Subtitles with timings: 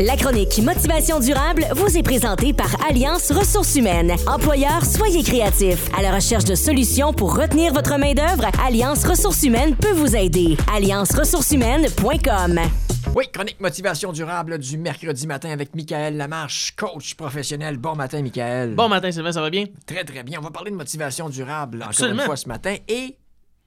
[0.00, 4.12] La chronique Motivation durable vous est présentée par Alliance Ressources humaines.
[4.28, 5.88] Employeurs, soyez créatifs.
[5.98, 10.56] À la recherche de solutions pour retenir votre main-d'œuvre, Alliance Ressources humaines peut vous aider.
[10.72, 12.60] allianceressourceshumaines.com.
[13.16, 17.76] Oui, chronique motivation durable du mercredi matin avec Michael Lamarche, coach professionnel.
[17.78, 18.76] Bon matin, Michael.
[18.76, 19.64] Bon matin, Sylvain, ça va bien?
[19.84, 20.38] Très, très bien.
[20.38, 23.16] On va parler de motivation durable encore une fois ce matin et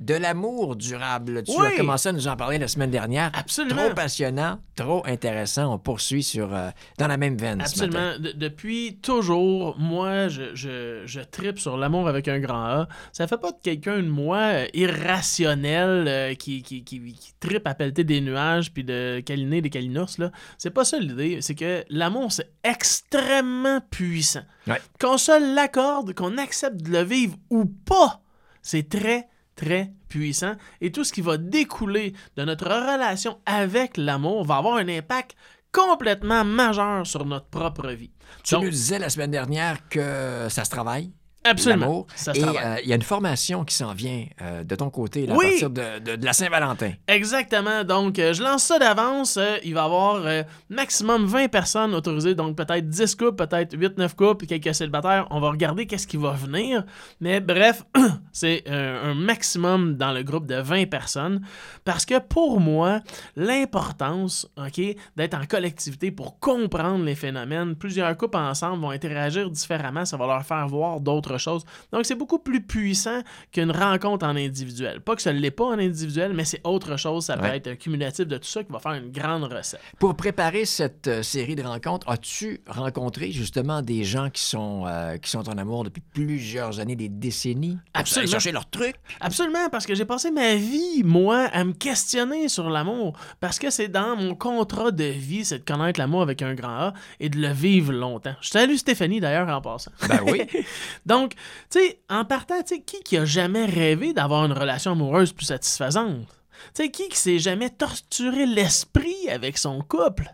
[0.01, 1.43] de l'amour durable.
[1.43, 1.67] Tu Oui.
[1.67, 3.31] as commencé à nous en parler la semaine dernière.
[3.33, 3.85] Absolument.
[3.85, 5.73] Trop passionnant, trop intéressant.
[5.73, 7.97] On poursuit sur, euh, dans la même veine ce matin.
[8.09, 8.19] Absolument.
[8.19, 12.87] De- depuis toujours, moi, je, je, je tripe sur l'amour avec un grand A.
[13.13, 17.67] Ça fait pas de quelqu'un de moi euh, irrationnel euh, qui, qui, qui, qui tripe
[17.67, 20.09] à pelleter des nuages puis de câliner des câlinours.
[20.17, 20.31] là.
[20.57, 21.39] C'est pas ça l'idée.
[21.41, 24.41] C'est que l'amour, c'est extrêmement puissant.
[24.67, 24.81] Ouais.
[24.99, 28.21] Qu'on se l'accorde, qu'on accepte de le vivre ou pas,
[28.61, 30.55] c'est très, très puissant.
[30.81, 35.35] Et tout ce qui va découler de notre relation avec l'amour va avoir un impact
[35.71, 38.11] complètement majeur sur notre propre vie.
[38.43, 41.11] Tu Donc, nous disais la semaine dernière que ça se travaille.
[41.43, 42.05] Absolument.
[42.27, 45.45] Euh, il y a une formation qui s'en vient euh, de ton côté là, Oui.
[45.45, 46.91] à partir de, de- de la Saint-Valentin.
[47.07, 47.83] Exactement.
[47.83, 49.39] Donc, euh, je lance ça d'avance.
[49.63, 52.35] Il va y avoir maximum 20 personnes autorisées.
[52.35, 55.27] Donc, peut-être 10 couples, peut-être 8-9 couples, quelques célibataires.
[55.31, 56.83] On va regarder qu'est-ce qui va venir.
[57.19, 57.83] Mais bref,
[58.31, 61.41] c'est un maximum dans le groupe de 20 personnes.
[61.85, 62.99] Parce que pour moi,
[63.35, 64.81] l'importance, OK,
[65.15, 70.05] d'être en collectivité pour comprendre les phénomènes, plusieurs couples ensemble vont interagir différemment.
[70.05, 71.63] Ça va leur faire voir d'autres choses.
[71.91, 73.21] Donc, c'est beaucoup plus puissant
[73.51, 75.01] qu'une rencontre en individuel.
[75.01, 77.25] Pas que ça ne l'est pas en individuel, mais c'est autre chose.
[77.25, 77.57] Ça Ouais.
[77.57, 79.79] être un cumulatif de tout ça qui va faire une grande recette.
[79.99, 85.17] Pour préparer cette euh, série de rencontres, as-tu rencontré justement des gens qui sont, euh,
[85.17, 87.77] qui sont en amour depuis plusieurs années, des décennies?
[87.93, 88.31] pour Absolument.
[88.31, 88.95] chercher leur truc?
[89.19, 93.17] Absolument, parce que j'ai passé ma vie, moi, à me questionner sur l'amour.
[93.39, 96.69] Parce que c'est dans mon contrat de vie, c'est de connaître l'amour avec un grand
[96.69, 98.35] A et de le vivre longtemps.
[98.41, 99.91] Je salue Stéphanie d'ailleurs en passant.
[100.07, 100.41] Ben oui.
[101.05, 101.37] Donc, tu
[101.69, 105.45] sais, en partant, tu sais, qui qui a jamais rêvé d'avoir une relation amoureuse plus
[105.45, 106.27] satisfaisante?
[106.73, 110.29] Tu sais, qui qui s'est jamais torturé l'esprit avec son couple?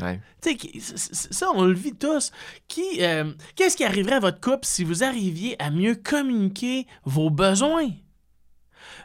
[0.00, 0.20] Ouais.
[0.42, 0.96] Tu sais,
[1.30, 2.30] ça, on le vit tous.
[2.68, 7.30] Qui, euh, Qu'est-ce qui arriverait à votre couple si vous arriviez à mieux communiquer vos
[7.30, 7.90] besoins?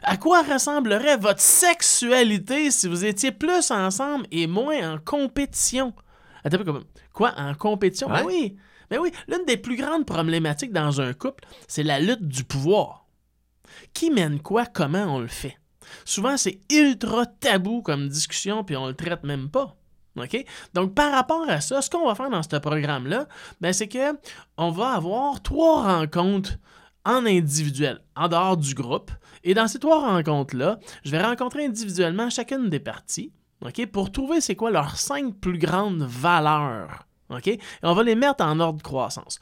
[0.02, 5.94] À quoi ressemblerait votre sexualité si vous étiez plus ensemble et moins en compétition?
[6.44, 6.58] Attends,
[7.12, 8.08] quoi, en compétition?
[8.08, 8.56] Ben oui,
[8.90, 9.10] ben oui.
[9.28, 13.06] L'une des plus grandes problématiques dans un couple, c'est la lutte du pouvoir.
[13.92, 15.58] Qui mène quoi, comment on le fait?
[16.04, 19.76] Souvent, c'est ultra tabou comme discussion, puis on le traite même pas.
[20.16, 20.44] OK?
[20.74, 23.26] Donc, par rapport à ça, ce qu'on va faire dans ce programme-là,
[23.60, 24.16] ben, c'est que
[24.56, 26.52] on va avoir trois rencontres
[27.04, 29.10] en individuel, en dehors du groupe.
[29.42, 34.40] Et dans ces trois rencontres-là, je vais rencontrer individuellement chacune des parties, OK, pour trouver
[34.40, 37.06] c'est quoi leurs cinq plus grandes valeurs.
[37.82, 39.38] On va les mettre en ordre de croissance.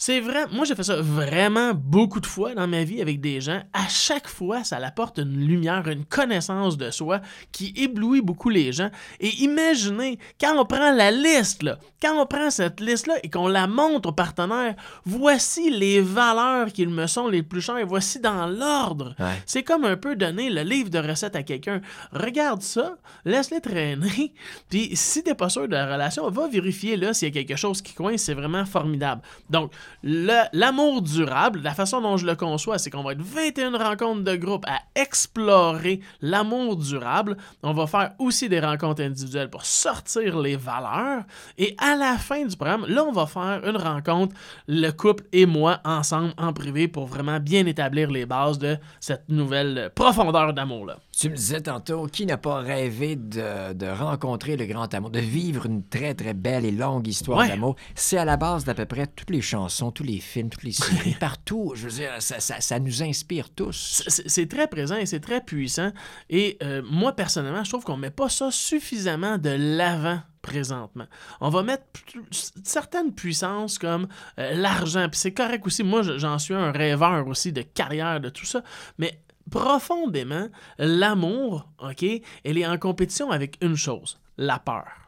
[0.00, 3.40] C'est vrai, moi j'ai fait ça vraiment beaucoup de fois dans ma vie avec des
[3.40, 3.60] gens.
[3.72, 7.20] À chaque fois, ça apporte une lumière, une connaissance de soi
[7.50, 8.90] qui éblouit beaucoup les gens.
[9.18, 13.48] Et imaginez, quand on prend la liste, là, quand on prend cette liste-là et qu'on
[13.48, 18.46] la montre aux partenaires, voici les valeurs qu'ils me sont les plus chères, voici dans
[18.46, 19.16] l'ordre.
[19.18, 19.42] Ouais.
[19.46, 21.80] C'est comme un peu donner le livre de recettes à quelqu'un.
[22.12, 24.32] Regarde ça, laisse-les traîner,
[24.70, 27.56] puis si t'es pas sûr de la relation, va vérifier là s'il y a quelque
[27.58, 29.22] chose qui coince, c'est vraiment formidable.
[29.50, 34.22] Donc, l'amour durable, la façon dont je le conçois, c'est qu'on va être 21 rencontres
[34.24, 37.36] de groupe à explorer l'amour durable.
[37.62, 41.22] On va faire aussi des rencontres individuelles pour sortir les valeurs.
[41.58, 44.34] Et à la fin du programme, là, on va faire une rencontre,
[44.66, 49.28] le couple et moi, ensemble, en privé, pour vraiment bien établir les bases de cette
[49.28, 50.98] nouvelle profondeur d'amour-là.
[51.18, 55.18] Tu me disais tantôt, qui n'a pas rêvé de, de rencontrer le grand amour, de
[55.18, 57.48] vivre une très, très belle et longue histoire Ouais.
[57.48, 57.76] d'amour?
[57.94, 60.72] C'est à la base d'à peu près toutes les chansons, tous les films, toutes les
[60.72, 61.72] séries, partout.
[61.74, 64.02] Je veux dire, ça, ça- ça nous inspire tous.
[64.06, 65.92] C'est très présent et c'est très puissant.
[66.30, 71.06] Et euh, moi, personnellement, je trouve qu'on met pas ça suffisamment de l'avant présentement.
[71.40, 71.84] On va mettre
[72.30, 74.08] certaines puissances comme
[74.38, 75.82] euh, l'argent, puis c'est correct aussi.
[75.82, 78.62] Moi, je- j'en suis un rêveur aussi de carrière, de tout ça.
[78.98, 79.20] Mais
[79.50, 80.48] profondément,
[80.78, 82.04] l'amour, OK,
[82.44, 85.07] elle est en compétition avec une chose, la peur.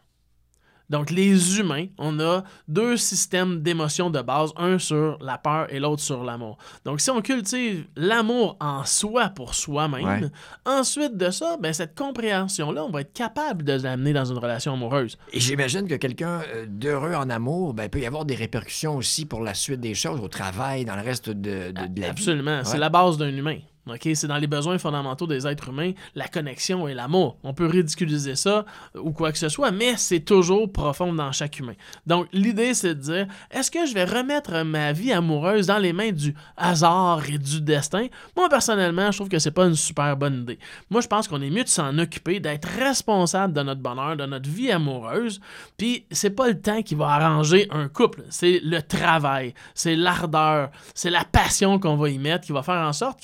[0.90, 5.78] Donc, les humains, on a deux systèmes d'émotions de base, un sur la peur et
[5.80, 6.58] l'autre sur l'amour.
[6.84, 10.30] Donc, si on cultive l'amour en soi pour soi-même, Ouais.
[10.66, 14.74] ensuite de ça, ben, cette compréhension-là, on va être capable de l'amener dans une relation
[14.74, 15.16] amoureuse.
[15.32, 19.24] Et j'imagine que quelqu'un euh, d'heureux en amour, ben, peut y avoir des répercussions aussi
[19.26, 22.10] pour la suite des choses, au travail, dans le reste de, de- de la vie.
[22.10, 22.60] Absolument.
[22.64, 22.78] C'est Ouais.
[22.78, 23.58] la base d'un humain.
[23.86, 24.08] OK?
[24.14, 27.38] C'est dans les besoins fondamentaux des êtres humains, la connexion et l'amour.
[27.42, 31.58] On peut ridiculiser ça ou quoi que ce soit, mais c'est toujours profond dans chaque
[31.58, 31.74] humain.
[32.06, 35.92] Donc, l'idée, c'est de dire, est-ce que je vais remettre ma vie amoureuse dans les
[35.92, 38.06] mains du hasard et du destin?
[38.36, 40.58] Moi, personnellement, je trouve que c'est pas une super bonne idée.
[40.90, 44.26] Moi, je pense qu'on est mieux de s'en occuper, d'être responsable de notre bonheur, de
[44.26, 45.40] notre vie amoureuse,
[45.76, 50.70] puis c'est pas le temps qui va arranger un couple, c'est le travail, c'est l'ardeur,
[50.94, 53.20] c'est la passion qu'on va y mettre qui va faire en sorte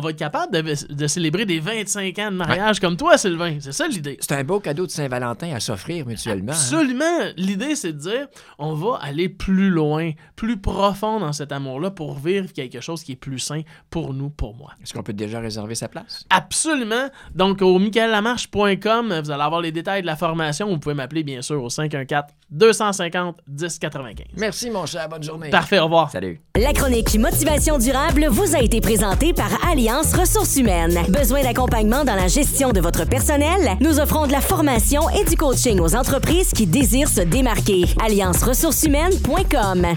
[0.00, 3.56] qu'on va être capable de, de célébrer des 25 ans de mariage comme toi, Sylvain.
[3.60, 4.16] C'est ça l'idée.
[4.20, 6.52] C'est un beau cadeau de Saint-Valentin à s'offrir mutuellement.
[6.52, 6.56] hein?
[6.56, 7.18] Absolument.
[7.36, 8.26] L'idée, c'est de dire,
[8.58, 13.12] on va aller plus loin, plus profond dans cet amour-là pour vivre quelque chose qui
[13.12, 14.70] est plus sain pour nous, pour moi.
[14.82, 16.24] Est-ce qu'on peut déjà réserver sa place?
[16.30, 17.08] Absolument.
[17.34, 20.68] Donc, au michaelamarche.com, vous allez avoir les détails de la formation.
[20.68, 24.24] Vous pouvez m'appeler, bien sûr, au 514-250-1095.
[24.36, 25.08] Merci, mon cher.
[25.08, 25.50] Bonne journée.
[25.50, 26.10] Parfait, au revoir.
[26.10, 26.40] Salut.
[26.56, 31.00] La chronique Motivation durable vous a été présentée par Alliance Ressources humaines.
[31.08, 33.76] Besoin d'accompagnement dans la gestion de votre personnel?
[33.80, 37.86] Nous offrons de la formation et du coaching aux entreprises qui désirent se démarquer.
[38.00, 39.84] Alliance ressources humaines.com